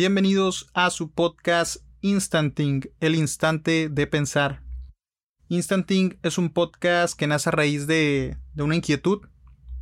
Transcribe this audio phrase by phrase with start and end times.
[0.00, 4.62] Bienvenidos a su podcast Instanting, el instante de pensar.
[5.50, 9.28] Instanting es un podcast que nace a raíz de, de una inquietud,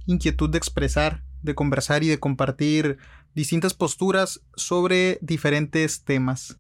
[0.07, 2.99] inquietud de expresar, de conversar y de compartir
[3.37, 6.59] distintas posturas sobre diferentes temas.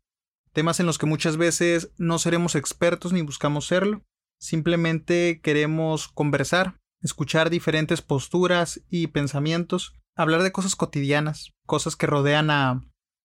[0.52, 4.04] Temas en los que muchas veces no seremos expertos ni buscamos serlo,
[4.38, 12.50] simplemente queremos conversar, escuchar diferentes posturas y pensamientos, hablar de cosas cotidianas, cosas que rodean
[12.50, 12.84] a,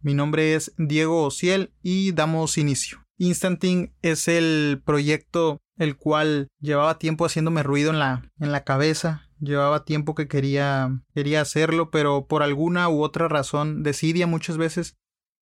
[0.00, 3.04] Mi nombre es Diego Ociel y damos inicio.
[3.18, 9.30] Instanting es el proyecto el cual llevaba tiempo haciéndome ruido en la, en la cabeza,
[9.42, 14.96] llevaba tiempo que quería, quería hacerlo, pero por alguna u otra razón, decidia muchas veces,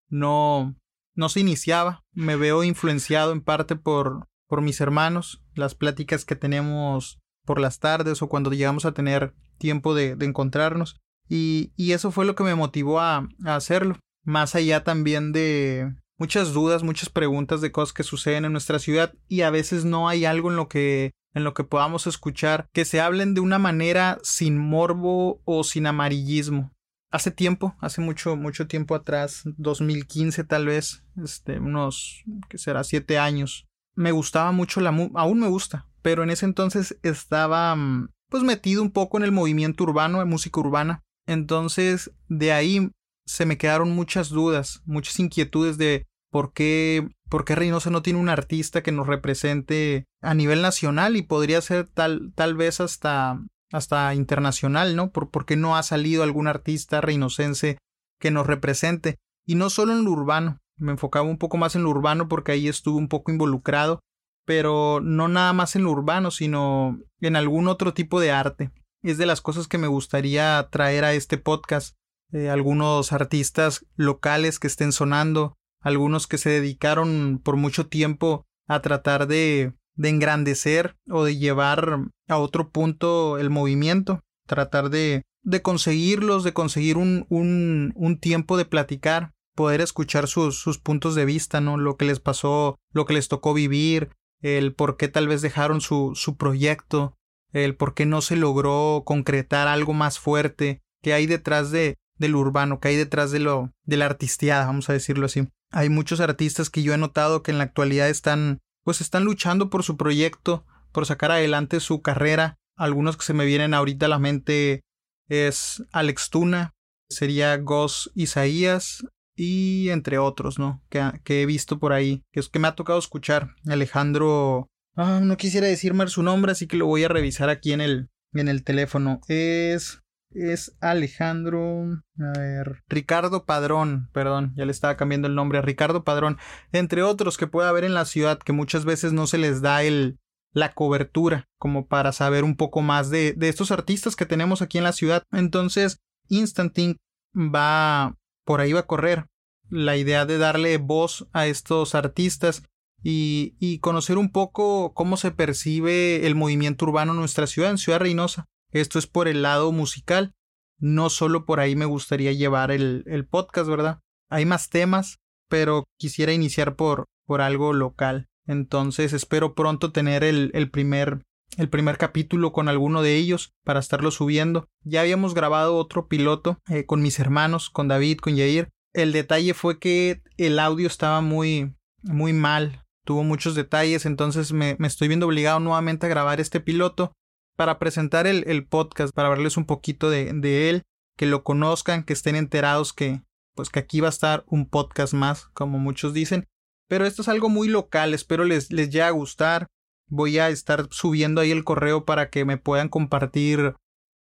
[0.08, 0.74] no,
[1.14, 2.02] no se iniciaba.
[2.12, 7.78] Me veo influenciado en parte por, por mis hermanos, las pláticas que tenemos por las
[7.78, 10.96] tardes o cuando llegamos a tener tiempo de, de encontrarnos.
[11.28, 13.96] Y, y, eso fue lo que me motivó a, a hacerlo.
[14.24, 19.14] Más allá también de, muchas dudas, muchas preguntas de cosas que suceden en nuestra ciudad
[19.26, 22.84] y a veces no hay algo en lo que en lo que podamos escuchar que
[22.84, 26.72] se hablen de una manera sin morbo o sin amarillismo.
[27.12, 33.18] Hace tiempo, hace mucho, mucho tiempo atrás, 2015 tal vez, este, unos, que será, siete
[33.18, 38.44] años, me gustaba mucho la aún me gusta, pero en ese entonces estaba, mm, pues
[38.44, 41.02] metido un poco en el movimiento urbano, de música urbana.
[41.26, 42.90] Entonces, de ahí
[43.26, 48.18] se me quedaron muchas dudas, muchas inquietudes de ¿Por qué, por qué Reynosa no tiene
[48.18, 53.40] un artista que nos represente a nivel nacional y podría ser tal, tal vez hasta,
[53.72, 55.12] hasta internacional, ¿no?
[55.12, 57.78] ¿Por, ¿Por qué no ha salido algún artista reinocense
[58.18, 59.16] que nos represente?
[59.46, 62.52] Y no solo en lo urbano, me enfocaba un poco más en lo urbano porque
[62.52, 64.00] ahí estuve un poco involucrado,
[64.44, 68.72] pero no nada más en lo urbano, sino en algún otro tipo de arte.
[69.02, 71.94] Es de las cosas que me gustaría traer a este podcast.
[72.32, 78.80] Eh, algunos artistas locales que estén sonando, algunos que se dedicaron por mucho tiempo a
[78.82, 85.62] tratar de, de engrandecer o de llevar a otro punto el movimiento, tratar de, de
[85.62, 91.60] conseguirlos, de conseguir un, un, tiempo de platicar, poder escuchar sus, sus puntos de vista,
[91.60, 91.76] ¿no?
[91.76, 94.10] Lo que les pasó, lo que les tocó vivir,
[94.40, 97.16] el por qué tal vez dejaron su, su proyecto,
[97.52, 102.36] el por qué no se logró concretar algo más fuerte que hay detrás de, del
[102.36, 105.48] urbano, que hay detrás de lo, de la artisteada, vamos a decirlo así.
[105.72, 109.70] Hay muchos artistas que yo he notado que en la actualidad están, pues están luchando
[109.70, 112.56] por su proyecto, por sacar adelante su carrera.
[112.76, 114.82] Algunos que se me vienen ahorita a la mente
[115.28, 116.72] es Alex Tuna,
[117.08, 119.04] sería Gos Isaías
[119.34, 120.82] y entre otros, ¿no?
[120.90, 123.54] Que, que, he visto por ahí, que es que me ha tocado escuchar.
[123.66, 127.80] Alejandro, ah, no quisiera decirme su nombre, así que lo voy a revisar aquí en
[127.80, 129.20] el, en el teléfono.
[129.28, 130.02] Es
[130.32, 132.02] es Alejandro.
[132.18, 132.82] A ver.
[132.88, 134.08] Ricardo Padrón.
[134.12, 135.62] Perdón, ya le estaba cambiando el nombre.
[135.62, 136.38] Ricardo Padrón.
[136.72, 139.82] Entre otros que puede haber en la ciudad que muchas veces no se les da
[139.82, 140.18] el.
[140.52, 141.48] la cobertura.
[141.58, 144.92] como para saber un poco más de, de estos artistas que tenemos aquí en la
[144.92, 145.22] ciudad.
[145.32, 145.98] Entonces,
[146.28, 146.96] Instanting
[147.36, 148.16] va.
[148.44, 149.26] por ahí va a correr.
[149.68, 152.62] La idea de darle voz a estos artistas.
[153.02, 157.78] Y, y conocer un poco cómo se percibe el movimiento urbano en nuestra ciudad, en
[157.78, 158.46] Ciudad Reynosa.
[158.72, 160.34] Esto es por el lado musical.
[160.78, 164.00] No solo por ahí me gustaría llevar el, el podcast, ¿verdad?
[164.30, 168.28] Hay más temas, pero quisiera iniciar por, por algo local.
[168.46, 171.22] Entonces espero pronto tener el, el primer
[171.56, 174.68] el primer capítulo con alguno de ellos para estarlo subiendo.
[174.84, 178.68] Ya habíamos grabado otro piloto eh, con mis hermanos, con David, con Yair.
[178.92, 184.76] El detalle fue que el audio estaba muy, muy mal, tuvo muchos detalles, entonces me,
[184.78, 187.12] me estoy viendo obligado nuevamente a grabar este piloto
[187.60, 190.82] para presentar el, el podcast, para hablarles un poquito de, de, él,
[191.18, 193.20] que lo conozcan, que estén enterados que,
[193.54, 196.46] pues que aquí va a estar un podcast más, como muchos dicen.
[196.88, 199.66] Pero esto es algo muy local, espero les, les llegue a gustar.
[200.08, 203.74] Voy a estar subiendo ahí el correo para que me puedan compartir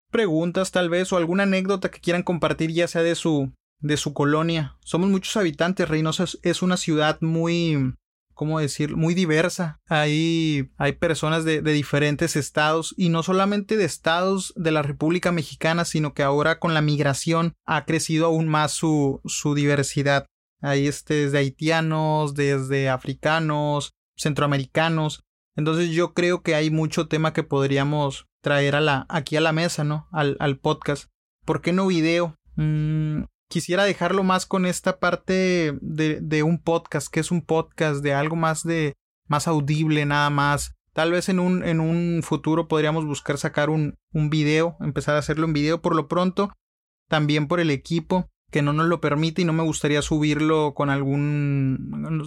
[0.10, 4.16] preguntas tal vez o alguna anécdota que quieran compartir ya sea de su de su
[4.16, 4.78] colonia.
[4.80, 7.94] Somos muchos habitantes, Reynosa es una ciudad muy
[8.38, 8.96] ¿cómo decir?
[8.96, 9.82] Muy diversa.
[9.88, 15.84] Hay, hay personas de, diferentes estados y no solamente de estados de la República Mexicana,
[15.84, 20.28] sino que ahora con la migración ha crecido aún más su, su diversidad.
[20.62, 25.24] Hay este, desde haitianos, desde africanos, centroamericanos.
[25.56, 29.52] Entonces yo creo que hay mucho tema que podríamos traer a la, aquí a la
[29.52, 30.08] mesa, ¿no?
[30.12, 31.10] Al, al podcast.
[31.44, 32.36] ¿Por qué no video?
[32.56, 38.14] Mm, quisiera dejarlo más con esta parte de, un podcast, que es un podcast de
[38.14, 38.94] algo más de
[39.28, 40.76] más audible, nada más.
[40.94, 45.20] Tal vez en un, en un futuro podríamos buscar sacar un, un video, empezar a
[45.20, 46.54] hacerlo en video por lo pronto,
[47.08, 50.90] también por el equipo que no nos lo permite y no me gustaría subirlo con
[50.90, 51.78] algún,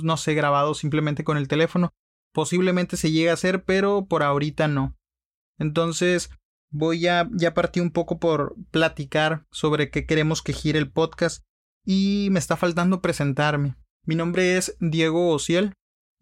[0.02, 1.90] no sé, grabado simplemente con el teléfono.
[2.32, 4.94] Posiblemente se llegue a hacer, pero por ahorita no.
[5.58, 6.31] Entonces,
[6.70, 11.43] voy a ya partí un poco por platicar sobre qué queremos que gire el podcast
[11.84, 13.76] y me está faltando presentarme.
[14.05, 15.75] Mi nombre es Diego Ociel,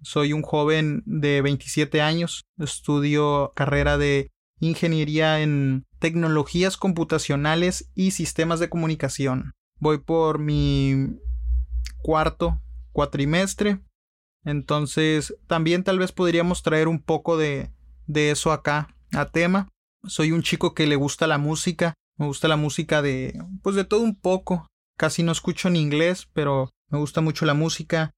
[0.02, 4.30] soy un joven de 27 años, estudio carrera de
[4.60, 9.52] ingeniería en tecnologías computacionales y sistemas de comunicación.
[9.78, 11.18] Voy por mi
[12.02, 12.60] cuarto
[12.92, 13.80] cuatrimestre,
[14.44, 17.70] entonces también tal vez podríamos traer un poco de,
[18.06, 19.68] de eso acá a tema.
[20.04, 23.84] Soy un chico que le gusta la música, me gusta la música de pues de
[23.84, 24.66] todo un poco.
[24.96, 28.10] Casi no escucho en inglés, pero me gusta mucho la música.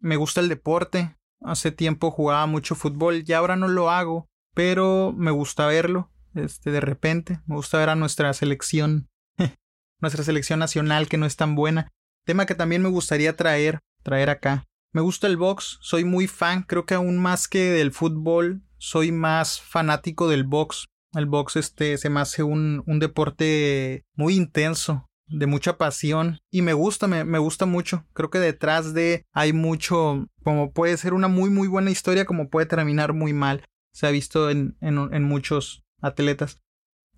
[0.00, 1.16] Me gusta el deporte.
[1.40, 6.10] Hace tiempo jugaba mucho fútbol, ya ahora no lo hago, pero me gusta verlo.
[6.34, 9.08] Este, de repente, me gusta ver a nuestra selección,
[10.00, 11.88] nuestra selección nacional que no es tan buena.
[12.26, 14.64] Tema que también me gustaría traer, traer acá.
[14.92, 19.12] Me gusta el box, soy muy fan, creo que aún más que del fútbol, soy
[19.12, 20.86] más fanático del box.
[21.16, 26.62] El box este se me hace un, un deporte muy intenso, de mucha pasión y
[26.62, 28.06] me gusta, me, me, gusta mucho.
[28.12, 32.48] Creo que detrás de hay mucho, como puede ser una muy muy buena historia, como
[32.48, 33.64] puede terminar muy mal.
[33.92, 36.60] Se ha visto en, en, en muchos atletas.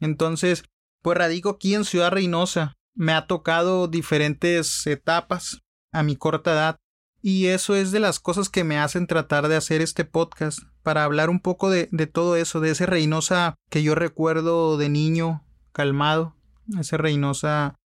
[0.01, 0.65] Entonces,
[1.03, 2.77] pues radico aquí en Ciudad Reynosa.
[2.95, 5.61] Me ha tocado diferentes etapas
[5.93, 6.77] a mi corta edad
[7.21, 11.05] y eso es de las cosas que me hacen tratar de hacer este podcast, para
[11.05, 16.35] hablar un poco de, todo eso, de ese Reynosa que yo recuerdo de niño, calmado,
[16.81, 17.77] ese Reynosa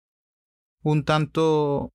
[0.84, 1.90] un tanto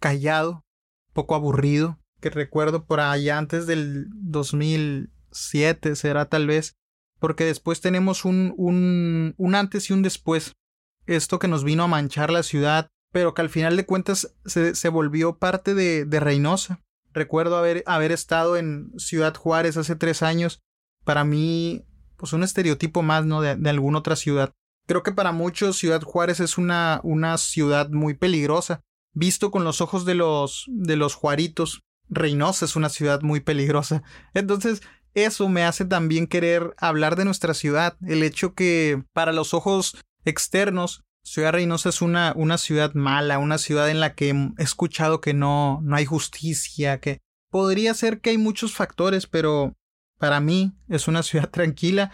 [0.00, 0.64] callado,
[1.12, 6.74] poco aburrido, que recuerdo por allá antes del 2007 será tal vez,
[7.20, 10.54] porque después tenemos un, un, un antes y un después.
[11.06, 14.74] Esto que nos vino a manchar la ciudad, pero que al final de cuentas se,
[14.74, 16.82] se volvió parte de, de Reynosa.
[17.12, 20.60] Recuerdo haber, haber estado en Ciudad Juárez hace tres años.
[21.04, 21.84] Para mí,
[22.16, 23.40] pues un estereotipo más, ¿no?
[23.40, 24.52] De, alguna otra ciudad.
[24.86, 28.80] Creo que para muchos Ciudad Juárez es una, una ciudad muy peligrosa.
[29.14, 34.02] Visto con los ojos de los, de los juaritos, Reynosa es una ciudad muy peligrosa.
[34.34, 34.82] Entonces,
[35.14, 37.96] eso me hace también querer hablar de nuestra ciudad.
[38.06, 43.58] El hecho que para los ojos externos Ciudad Reynosa es una, una ciudad mala, una
[43.58, 48.30] ciudad en la que he escuchado que no, no hay justicia, que podría ser que
[48.30, 49.74] hay muchos factores, pero
[50.18, 52.12] para mí es una ciudad tranquila,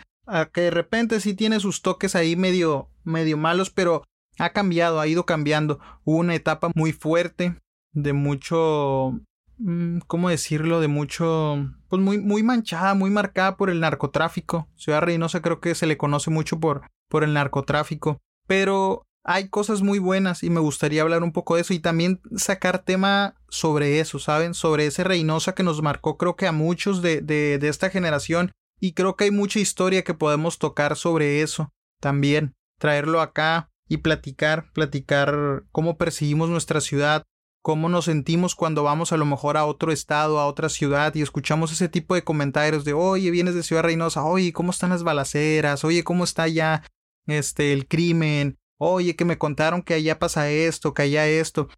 [0.52, 4.04] que de repente sí tiene sus toques ahí medio, medio malos, pero
[4.38, 5.80] ha cambiado, ha ido cambiando.
[6.04, 7.56] Hubo una etapa muy fuerte,
[7.92, 9.18] de mucho,
[9.56, 10.80] mm, ¿cómo decirlo?
[10.80, 14.68] De mucho, pues muy, muy manchada, muy marcada por el narcotráfico.
[14.76, 19.82] Ciudad Reynosa creo que se le conoce mucho por, por el narcotráfico pero hay cosas
[19.82, 24.00] muy buenas y me gustaría hablar un poco de eso y también sacar tema sobre
[24.00, 24.54] eso, ¿saben?
[24.54, 28.52] Sobre ese Reynosa que nos marcó creo que a muchos de, de, de esta generación
[28.80, 33.98] y creo que hay mucha historia que podemos tocar sobre eso también, traerlo acá y
[33.98, 37.24] platicar, platicar cómo percibimos nuestra ciudad,
[37.62, 41.20] cómo nos sentimos cuando vamos a lo mejor a otro estado, a otra ciudad y
[41.20, 45.02] escuchamos ese tipo de comentarios de oye, vienes de Ciudad Reynosa, oye, ¿cómo están las
[45.02, 45.84] balaceras?
[45.84, 46.82] Oye, ¿cómo está ya
[47.28, 51.68] este, el crimen, oye, que me contaron que allá pasa esto, que allá esto.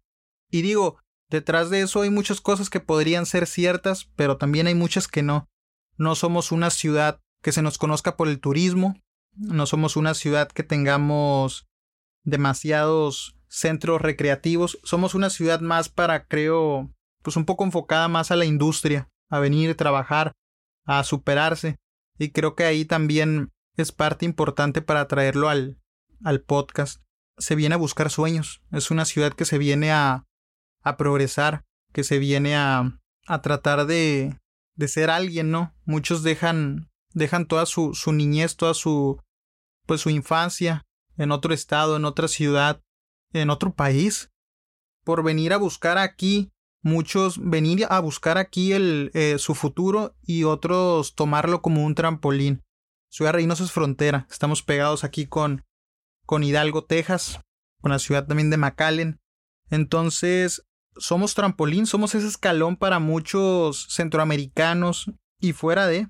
[0.49, 0.97] Y digo,
[1.29, 5.21] detrás de eso hay muchas cosas que podrían ser ciertas, pero también hay muchas que
[5.21, 5.49] no.
[5.97, 8.95] No somos una ciudad que se nos conozca por el turismo,
[9.35, 11.67] no somos una ciudad que tengamos
[12.23, 18.35] demasiados centros recreativos, somos una ciudad más para, creo, pues un poco enfocada más a
[18.35, 20.33] la industria, a venir, a trabajar,
[20.85, 21.77] a superarse.
[22.17, 25.79] Y creo que ahí también es parte importante para traerlo al,
[26.23, 27.01] al podcast.
[27.37, 28.61] Se viene a buscar sueños.
[28.71, 30.25] Es una ciudad que se viene a,
[30.83, 34.37] a progresar, que se viene a, a tratar de,
[34.75, 35.73] de ser alguien, ¿no?
[35.85, 39.21] Muchos dejan, dejan toda su, su niñez, toda su,
[39.85, 40.85] pues su infancia
[41.17, 42.81] en otro estado, en otra ciudad,
[43.33, 44.31] en otro país,
[45.03, 46.51] por venir a buscar aquí,
[46.83, 52.63] muchos venir a buscar aquí el, eh, su futuro y otros tomarlo como un trampolín.
[53.11, 54.25] Ciudad Reynosa es frontera.
[54.31, 55.65] Estamos pegados aquí con,
[56.25, 57.41] con Hidalgo, Texas,
[57.81, 59.19] con la ciudad también de McAllen.
[59.69, 60.63] Entonces,
[60.95, 66.07] somos trampolín, somos ese escalón para muchos centroamericanos y fuera de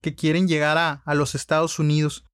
[0.00, 2.24] que quieren llegar a, a los Estados Unidos.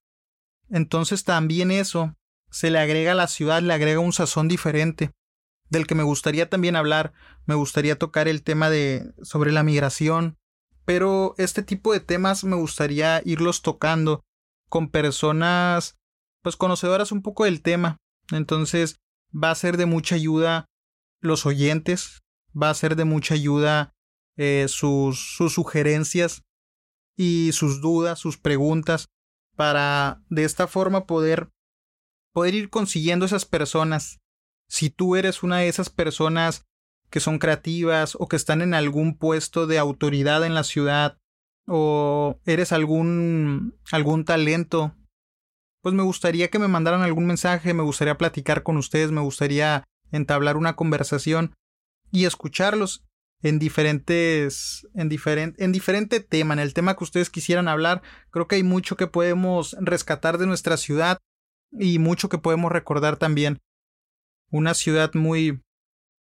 [0.70, 2.14] Entonces también eso
[2.48, 5.10] se le agrega a la ciudad, le agrega un sazón diferente
[5.68, 7.12] del que me gustaría también hablar,
[7.44, 10.38] me gustaría tocar el tema de sobre la migración,
[10.86, 14.24] pero este tipo de temas me gustaría irlos tocando
[14.70, 15.98] con personas
[16.42, 17.98] pues conocedoras un poco del tema.
[18.30, 19.00] Entonces
[19.34, 20.66] va a ser de mucha ayuda
[21.20, 23.92] los oyentes, va a ser de mucha ayuda
[24.36, 26.42] eh, sus, sus sugerencias
[27.16, 29.08] y sus dudas, sus preguntas,
[29.56, 31.50] para de esta forma poder,
[32.32, 34.20] poder ir consiguiendo esas personas.
[34.68, 36.64] Si tú eres una de esas personas
[37.10, 41.18] que son creativas o que están en algún puesto de autoridad en la ciudad
[41.66, 44.94] o eres algún algún talento,
[45.82, 49.84] pues me gustaría que me mandaran algún mensaje, me gustaría platicar con ustedes, me gustaría
[50.10, 51.54] entablar una conversación
[52.10, 53.04] y escucharlos
[53.42, 58.02] en diferentes en diferente en diferente tema, en el tema que ustedes quisieran hablar.
[58.30, 61.18] Creo que hay mucho que podemos rescatar de nuestra ciudad
[61.72, 63.58] y mucho que podemos recordar también.
[64.50, 65.60] Una ciudad muy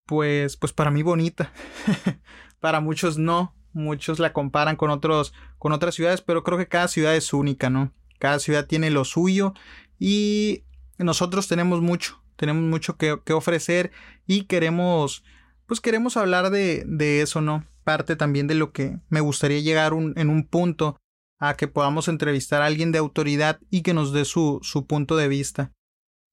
[0.06, 1.52] pues pues para mí bonita.
[2.60, 6.88] para muchos no, muchos la comparan con otros con otras ciudades, pero creo que cada
[6.88, 7.92] ciudad es única, ¿no?
[8.18, 9.54] Cada ciudad tiene lo suyo
[9.98, 10.64] y
[10.98, 13.90] nosotros tenemos mucho, tenemos mucho que, ofrecer
[14.26, 15.24] y queremos
[15.66, 17.66] pues queremos hablar de, de eso, ¿no?
[17.84, 20.96] Parte también de lo que me gustaría llegar en un punto
[21.38, 25.16] a que podamos entrevistar a alguien de autoridad y que nos dé su, su punto
[25.16, 25.72] de vista.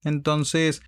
[0.04, 0.82] Entonces,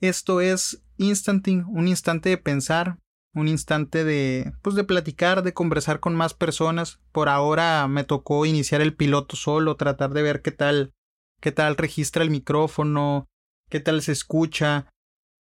[0.00, 2.98] esto es instanting, un instante de pensar,
[3.34, 7.00] un instante de pues de platicar, de conversar con más personas.
[7.12, 10.92] Por ahora me tocó iniciar el piloto solo, tratar de ver qué tal
[11.40, 13.28] qué tal registra el micrófono,
[13.68, 14.92] qué tal se escucha.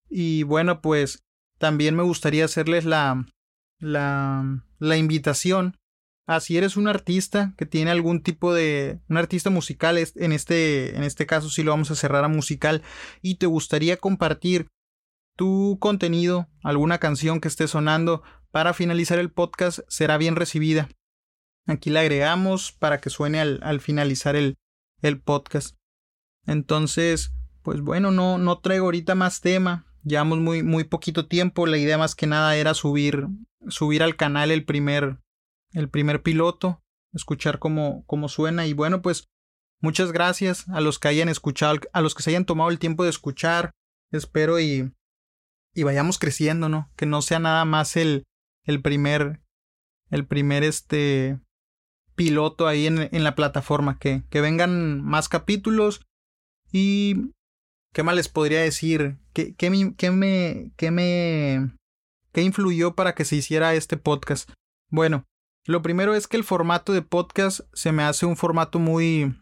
[0.09, 1.23] Y bueno, pues
[1.57, 3.25] también me gustaría hacerles la,
[3.79, 5.77] la, la invitación
[6.27, 10.95] a si eres un artista que tiene algún tipo de un artista musical en este
[10.95, 12.81] en este caso sí lo vamos a cerrar a musical
[13.21, 14.67] y te gustaría compartir
[15.35, 20.89] tu contenido alguna canción que esté sonando para finalizar el podcast será bien recibida
[21.67, 24.55] aquí la agregamos para que suene al, al finalizar el,
[25.01, 25.75] el podcast
[26.47, 31.65] entonces pues bueno no no traigo ahorita más tema Llevamos muy, muy poquito tiempo.
[31.65, 33.27] La idea más que nada era subir,
[33.67, 35.17] subir al canal el primer,
[35.75, 36.81] el primer piloto,
[37.13, 38.65] escuchar cómo, cómo suena.
[38.65, 39.27] Y bueno, pues
[39.79, 43.03] muchas gracias a los que hayan escuchado, a los que se hayan tomado el tiempo
[43.03, 43.71] de escuchar.
[44.11, 44.91] Espero y,
[45.73, 46.89] y vayamos creciendo, ¿no?
[46.95, 48.23] Que no sea nada más el,
[48.63, 49.41] el primer,
[50.09, 51.39] el primer este
[52.15, 56.01] piloto ahí en, en la plataforma, que, que vengan más capítulos
[56.71, 57.33] y
[57.95, 59.19] ¿Qué más les podría decir?
[59.31, 61.71] ¿Qué, qué, me, qué me, qué me,
[62.33, 64.49] qué influyó para que se hiciera este podcast?
[64.91, 65.23] Bueno,
[65.65, 69.35] lo primero es que el formato de podcast se me hace un formato muy,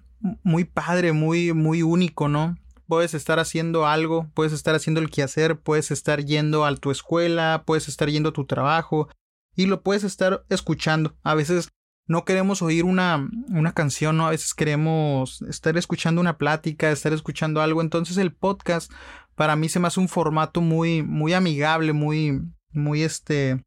[0.43, 2.57] muy padre, muy, muy único, ¿no?
[2.87, 7.63] Puedes estar haciendo algo, puedes estar haciendo el quehacer, puedes estar yendo a tu escuela,
[7.65, 9.09] puedes estar yendo a tu trabajo
[9.55, 11.15] y lo puedes estar escuchando.
[11.23, 11.69] A veces
[12.07, 14.27] no queremos oír una, una canción, ¿no?
[14.27, 17.81] A veces queremos estar escuchando una plática, estar escuchando algo.
[17.81, 18.91] Entonces el podcast
[19.35, 23.61] para mí se me hace un formato muy, muy amigable, muy, muy este,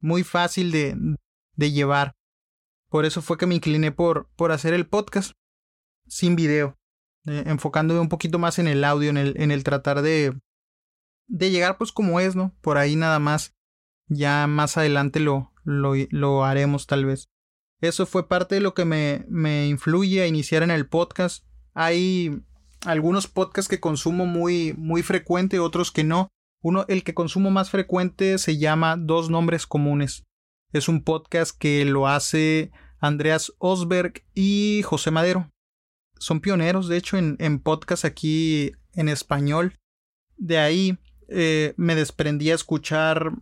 [0.00, 0.96] muy fácil de,
[1.56, 2.14] de llevar.
[2.88, 5.32] Por eso fue que me incliné por, por hacer el podcast
[6.06, 6.78] sin video,
[7.26, 10.38] eh, enfocándome un poquito más en el audio, en el, en el tratar de,
[11.26, 12.54] de llegar pues como es, ¿no?
[12.60, 13.54] Por ahí nada más.
[14.06, 17.30] Ya más adelante lo, lo, lo haremos tal vez.
[17.80, 21.44] Eso fue parte de lo que me, me influye a iniciar en el podcast.
[21.72, 22.42] Hay
[22.84, 26.28] algunos podcasts que consumo muy, muy frecuente, otros que no.
[26.62, 30.24] Uno, el que consumo más frecuente se llama Dos Nombres Comunes.
[30.74, 35.52] Es un podcast que lo hace Andreas Osberg y José Madero.
[36.18, 39.78] Son pioneros, de hecho, en, en podcast aquí en español.
[40.36, 43.34] De ahí eh, me desprendí a escuchar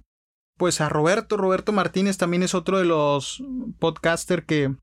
[0.59, 1.39] pues a Roberto.
[1.39, 3.43] Roberto Martínez también es otro de los
[3.79, 4.77] podcaster que,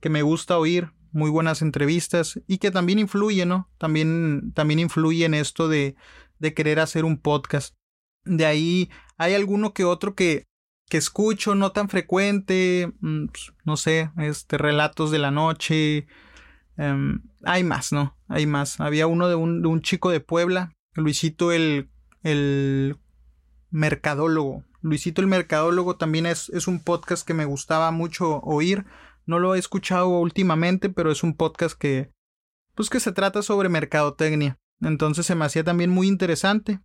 [0.00, 0.92] que me gusta oír.
[1.10, 3.70] Muy buenas entrevistas y que también influye, ¿no?
[3.76, 5.94] También, también influye en esto de,
[6.38, 7.74] de querer hacer un podcast.
[8.24, 10.46] De ahí hay alguno que otro que,
[10.92, 16.06] que escucho, no tan frecuente, mm, pues, no sé, este, relatos de la noche.
[16.76, 18.14] Em, hay más, ¿no?
[18.28, 18.78] Hay más.
[18.78, 21.88] Había uno de un, chico de Puebla, Luisito el,
[22.22, 22.98] el
[23.70, 24.64] mercadólogo.
[24.82, 28.84] Luisito el Mercadólogo también es, es un podcast que me gustaba mucho oír.
[29.24, 32.10] No lo he escuchado últimamente, pero es un podcast que,
[32.74, 34.58] pues que se trata sobre mercadotecnia.
[34.82, 36.80] Entonces se me hacía también muy interesante.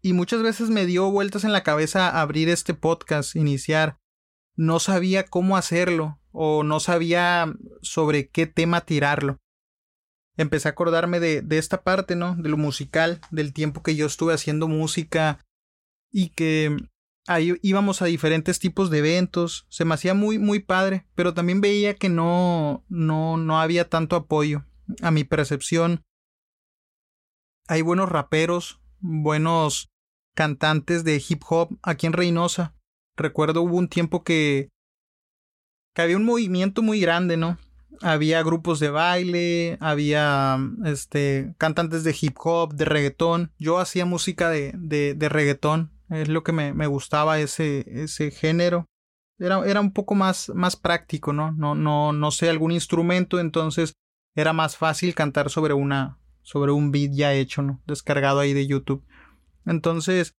[0.00, 3.98] Y muchas veces me dio vueltas en la cabeza abrir este podcast, iniciar.
[4.56, 7.52] No sabía cómo hacerlo o no sabía
[7.82, 9.38] sobre qué tema tirarlo.
[10.36, 12.36] empecé a acordarme de, de esta parte, ¿no?
[12.36, 15.44] De lo musical, del tiempo que yo estuve haciendo música
[16.12, 16.76] y que
[17.26, 21.60] ahí íbamos a diferentes tipos de eventos, se me hacía muy, muy padre, pero también
[21.60, 24.64] veía que no, no, no había tanto apoyo.
[25.02, 26.04] A mi percepción,
[27.66, 29.90] hay buenos raperos, buenos
[30.34, 32.74] cantantes de hip hop aquí en Reynosa.
[33.16, 34.68] Recuerdo hubo un tiempo que,
[35.94, 37.58] que había un movimiento muy grande, ¿no?
[38.00, 43.52] Había grupos de baile, había este, cantantes de hip hop, de reggaetón.
[43.58, 48.30] Yo hacía música de, de, de reggaetón, es lo que me, me gustaba ese, ese
[48.30, 48.86] género.
[49.40, 51.52] Era, era, un poco más, más práctico, ¿no?
[51.52, 53.94] No, no, no sé algún instrumento, entonces
[54.36, 57.82] era más fácil cantar sobre una, sobre un beat ya hecho, ¿no?
[57.86, 59.04] Descargado ahí de YouTube.
[59.66, 60.34] Entonces,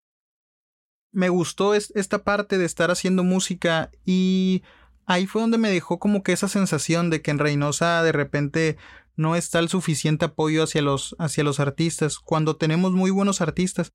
[1.12, 4.62] me gustó esta parte de estar haciendo música y
[5.04, 8.78] ahí fue donde me dejó como que esa sensación de que en Reynosa de repente
[9.16, 13.92] no está el suficiente apoyo hacia los, hacia los artistas, cuando tenemos muy buenos artistas.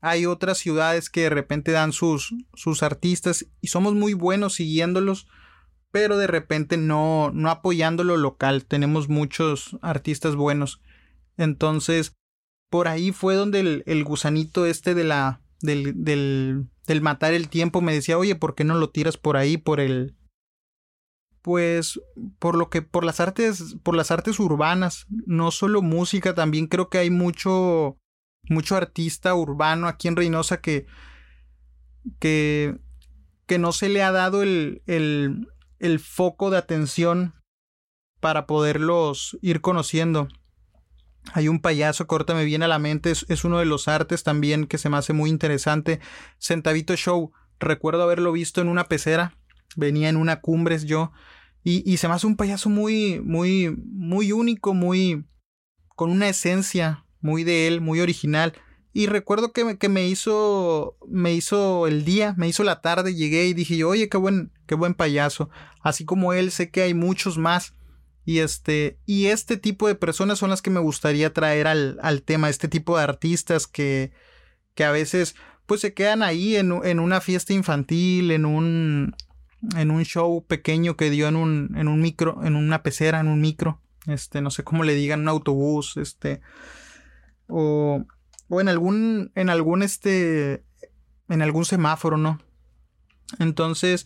[0.00, 5.26] Hay otras ciudades que de repente dan sus, sus artistas y somos muy buenos siguiéndolos,
[5.90, 8.64] pero de repente no, no apoyando lo local.
[8.64, 10.80] Tenemos muchos artistas buenos.
[11.38, 12.12] Entonces,
[12.70, 17.48] por ahí fue donde el, el gusanito este de la, del, del, del matar el
[17.48, 20.14] tiempo me decía, oye, ¿por qué no lo tiras por ahí, por el,
[21.40, 21.98] pues
[22.38, 26.90] por lo que por las artes por las artes urbanas no solo música también creo
[26.90, 27.96] que hay mucho
[28.50, 30.86] mucho artista urbano aquí en Reynosa que,
[32.18, 32.78] que,
[33.46, 37.34] que no se le ha dado el, el, el foco de atención
[38.20, 40.28] para poderlos ir conociendo.
[41.32, 44.22] Hay un payaso, corta me viene a la mente, es, es, uno de los artes
[44.22, 46.00] también que se me hace muy interesante.
[46.38, 49.36] Centavito Show, recuerdo haberlo visto en una pecera,
[49.76, 51.12] venía en una cumbres yo,
[51.64, 55.26] y, y se me hace un payaso muy, muy, muy único, muy,
[55.96, 58.54] con una esencia muy de él, muy original.
[58.92, 63.14] Y recuerdo que, me, que me hizo, me hizo el día, me hizo la tarde,
[63.14, 65.50] llegué y dije yo, oye, qué buen, qué buen payaso.
[65.82, 67.74] Así como él, sé que hay muchos más.
[68.28, 72.20] Y este, y este tipo de personas son las que me gustaría traer al, al
[72.20, 74.12] tema, este tipo de artistas que,
[74.74, 79.16] que a veces pues se quedan ahí en, en una fiesta infantil, en un,
[79.74, 83.28] en un show pequeño que dio en un, en un micro, en una pecera, en
[83.28, 86.42] un micro, este, no sé cómo le digan, un autobús, este,
[87.46, 88.04] o,
[88.48, 90.64] o en algún, en algún, este,
[91.30, 92.42] en algún semáforo, ¿no?
[93.38, 94.04] Entonces,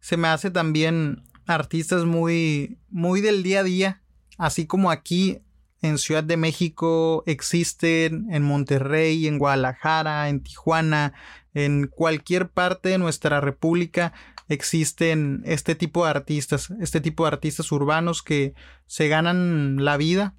[0.00, 4.02] se me hace también artistas muy, muy del día a día,
[4.38, 5.40] así como aquí
[5.82, 11.12] en Ciudad de México existen, en Monterrey, en Guadalajara, en Tijuana,
[11.54, 14.12] en cualquier parte de nuestra república
[14.48, 18.54] existen este tipo de artistas, este tipo de artistas urbanos que
[18.86, 20.34] se ganan la vida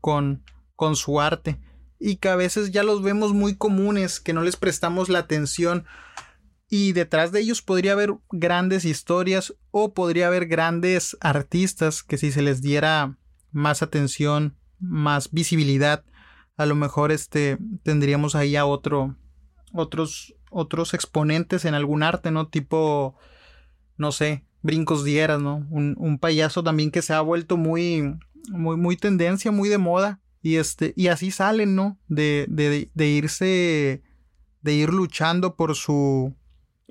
[0.00, 0.42] con
[0.80, 1.60] con su arte.
[1.98, 5.84] Y que a veces ya los vemos muy comunes, que no les prestamos la atención
[6.70, 12.30] y detrás de ellos podría haber grandes historias o podría haber grandes artistas que si
[12.30, 13.18] se les diera
[13.50, 16.04] más atención, más visibilidad,
[16.56, 19.16] a lo mejor este tendríamos ahí a otro
[19.72, 22.48] otros otros exponentes en algún arte, ¿no?
[22.48, 23.16] Tipo
[23.96, 25.66] no sé, Brincos Dieras, ¿no?
[25.70, 28.16] Un, un payaso también que se ha vuelto muy
[28.48, 31.98] muy muy tendencia, muy de moda y este, y así salen, ¿no?
[32.08, 34.02] De, de, de irse,
[34.62, 36.34] de ir luchando por su,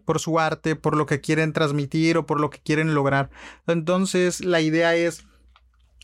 [0.10, 3.30] por su arte, por lo que quieren transmitir o por lo que quieren lograr.
[3.68, 5.28] Entonces, la idea es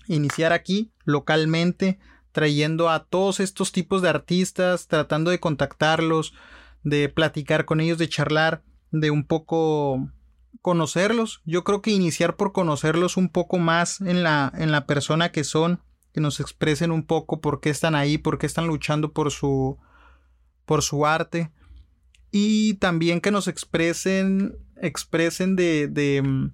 [0.05, 1.97] iniciar aquí, localmente,
[2.31, 6.35] trayendo a todos estos tipos de artistas, tratando de contactarlos,
[6.83, 10.07] de platicar con ellos, de charlar, de un poco
[10.61, 11.41] conocerlos.
[11.43, 15.43] Yo creo que iniciar por conocerlos un poco más en la, en la persona que
[15.43, 15.81] son,
[16.13, 19.79] que nos expresen un poco por qué están ahí, por qué están luchando por su,
[20.67, 21.49] por su arte.
[22.37, 26.53] Y también que nos expresen, expresen de, de mm,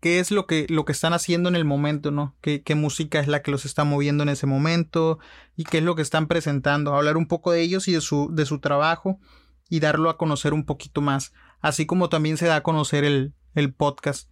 [0.00, 2.34] qué es lo que, lo que están haciendo en el momento, ¿no?
[2.40, 5.18] ¿Qué, ¿Qué, música es la que los está moviendo en ese momento
[5.54, 6.94] y qué es lo que están presentando.
[6.94, 9.20] Hablar un poco de ellos y de su, de su trabajo
[9.68, 11.34] y darlo a conocer un poquito más.
[11.60, 14.30] Así como también se da a conocer el, el podcast.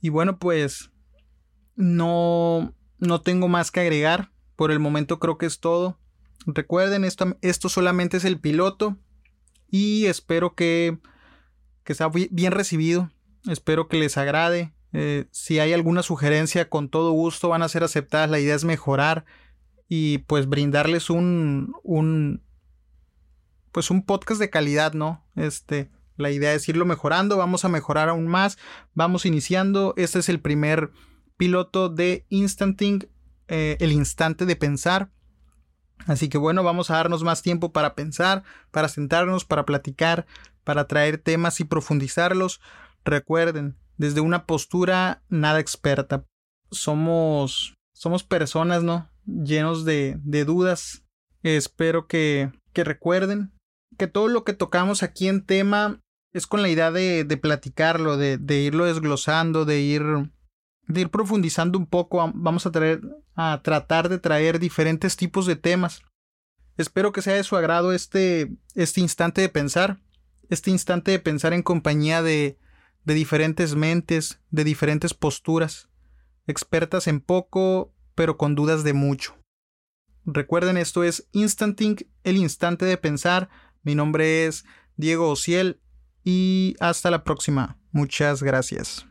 [0.00, 0.90] Y bueno, pues
[1.76, 4.32] no, no tengo más que agregar.
[4.56, 6.00] Por el momento creo que es todo.
[6.44, 8.96] Recuerden, esto, esto solamente es el piloto.
[9.70, 10.98] Y espero que,
[11.84, 13.10] que sea bien recibido.
[13.48, 14.72] Espero que les agrade.
[14.92, 18.30] Eh, si hay alguna sugerencia, con todo gusto van a ser aceptadas.
[18.30, 19.24] La idea es mejorar
[19.88, 22.42] y pues brindarles un, un
[23.72, 25.24] pues un podcast de calidad, ¿no?
[25.36, 28.56] Este, la idea es irlo mejorando, vamos a mejorar aún más,
[28.94, 30.90] vamos iniciando, este es el primer
[31.36, 33.06] piloto de Instanting,
[33.48, 35.10] eh, el instante de pensar.
[36.06, 40.26] Así que bueno, vamos a darnos más tiempo para pensar, para sentarnos, para platicar,
[40.64, 42.60] para traer temas y profundizarlos.
[43.04, 46.24] Recuerden, desde una postura nada experta.
[46.70, 49.08] Somos, somos personas, ¿no?
[49.26, 51.02] Llenos de, de dudas.
[51.42, 53.52] Espero que, que recuerden
[53.96, 56.00] que todo lo que tocamos aquí en tema
[56.32, 60.02] es con la idea de, de platicarlo, de, de, irlo desglosando, de ir,
[60.86, 62.30] de ir profundizando un poco.
[62.34, 66.02] Vamos a, tratar de traer diferentes tipos de temas.
[66.76, 69.98] Espero que sea de su agrado este, este instante de pensar,
[70.50, 72.58] este instante de pensar en compañía de,
[73.04, 75.88] de diferentes mentes, de diferentes posturas,
[76.46, 79.36] expertas en poco, pero con dudas de mucho.
[80.24, 83.48] Recuerden, esto es Instanting, el instante de pensar.
[83.82, 84.64] Mi nombre es
[84.96, 85.80] Diego Ociel
[86.24, 87.78] y hasta la próxima.
[87.92, 89.06] Muchas gracias.